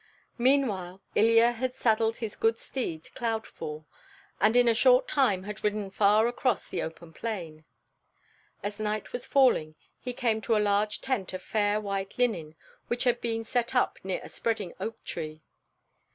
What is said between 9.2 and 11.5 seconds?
falling he came to a large tent of